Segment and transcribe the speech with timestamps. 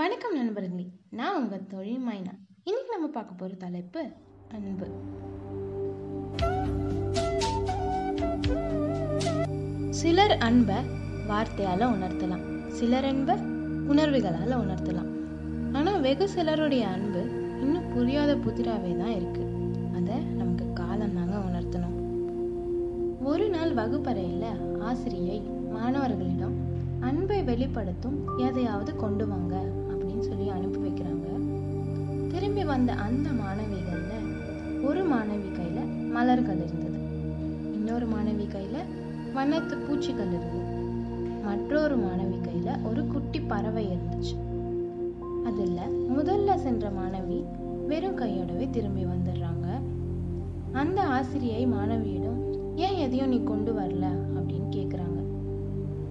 [0.00, 2.32] வணக்கம் நண்பர்களே நான் உங்கள் தொழில் மைனா.
[2.64, 4.02] இன்னைக்கு நம்ம பார்க்க போகிற தலைப்பு
[4.56, 4.86] அன்பு.
[9.98, 10.78] சிலர் அன்பை
[11.30, 12.44] வார்த்தையால் உணர்த்தலாம்
[12.78, 13.36] சிலர் அன்பை
[13.92, 15.10] உணர்வுகளால் உணர்த்தலாம்.
[15.72, 17.22] ஆனால் வெகு சிலருடைய அன்பு
[17.60, 19.44] இன்னும் புரியாத புத்திராவே தான் இருக்கு.
[19.98, 21.98] அதை நமக்கு காலம் தாங்க உணர்த்தணும்.
[23.32, 25.40] ஒரு நாள் வகுப்பறையில் ஆசிரியை
[25.76, 26.58] மாணவர்களிடம்
[27.00, 29.54] அன்பை வெளிப்படுத்தும் எதையாவது கொண்டு வாங்க.
[32.62, 34.12] திரும்பி வந்த அந்த மாணவிகள்ல
[34.84, 36.98] ஒரு மாணவி கையில மலர்கள் இருந்தது
[37.72, 38.76] இன்னொரு மாணவி கையில
[39.34, 40.74] வண்ணத்து பூச்சிகள் இருந்தது
[41.44, 44.36] மற்றொரு மாணவி கையில ஒரு குட்டி பறவை இருந்துச்சு.
[45.44, 47.44] அதில் முதல்ல சென்ற மாணவி
[47.86, 49.66] வெறும் கையோடவே திரும்பி வந்துடுறாங்க.
[50.72, 52.40] அந்த ஆசிரியை மாணவியிடம்
[52.76, 54.04] ஏன் எதையும் நீ கொண்டு வரல?
[54.34, 55.20] அப்படின்னு கேட்குறாங்க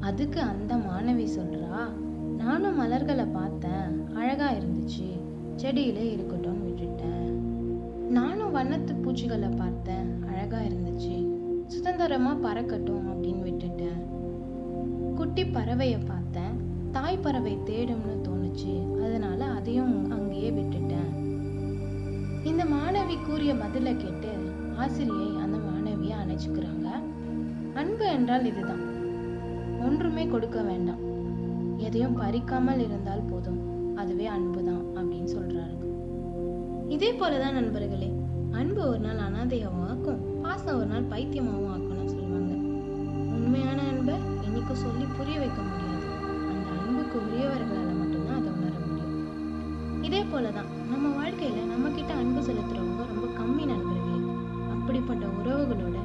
[0.00, 1.90] அதுக்கு அந்த மாணவி சொல்றா
[2.36, 4.14] நானும் மலர்களை பார்த்தேன்.
[4.14, 5.19] அழகா இருந்துச்சு.
[5.60, 7.30] செடியிலே இருக்கட்டும்னு விட்டுட்டேன்.
[8.08, 10.22] நானும் வண்ணத்து பூச்சிகளை பார்த்தேன்.
[10.28, 11.36] அழகா இருந்துச்சு.
[11.66, 14.00] சுதந்திரமா பறக்கட்டும் அப்படின்னு விட்டுட்டேன்.
[15.14, 16.60] குட்டி பறவையை பார்த்தேன்.
[16.92, 19.04] தாய் பறவை தேடும்னு தோணுச்சு.
[19.04, 21.14] அதனால அதையும் அங்கேயே விட்டுட்டேன்.
[22.44, 24.28] இந்த மாணவி கூறிய பதிலை கேட்டு
[24.76, 26.88] ஆசிரியை அந்த மாணவியை அணைச்சுக்கிறாங்க.
[27.74, 28.82] அன்பு என்றால் இதுதான்.
[29.80, 31.08] ஒன்றுமே கொடுக்க வேண்டாம்.
[31.76, 33.79] எதையும் பறிக்காமல் இருந்தால் போதும்.
[34.02, 35.86] அதுவே அன்பு தான் அப்படின்னு சொல்றாருங்க.
[36.88, 38.08] இதே போலதான் நண்பர்களே
[38.50, 42.52] அன்பு ஒரு நாள் அனாதையாவும் ஆக்கும் பாசம் ஒரு நாள் பைத்தியமாவும் ஆக்கும்னு சொல்லுவாங்க.
[43.36, 44.14] உண்மையான அன்பை
[44.46, 46.08] என்னைக்கும் சொல்லி புரிய வைக்க முடியாது.
[46.50, 49.16] அந்த அன்புக்கு உரியவர்களால் மட்டும்தான் அதை உணர முடியும்.
[50.02, 54.18] இதே போலதான் நம்ம வாழ்க்கையில நம்ம கிட்ட அன்பு செலுத்துறவங்க ரொம்ப கம்மி நண்பர்களே.
[54.76, 55.98] அப்படிப்பட்ட உறவுகளோட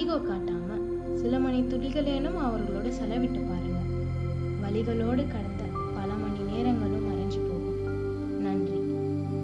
[0.00, 0.78] ஈகோ காட்டாம
[1.22, 3.80] சில மணி துளிகளேனும் அவர்களோட செலவிட்டு பாருங்க.
[4.62, 5.62] வழிகளோடு கடந்த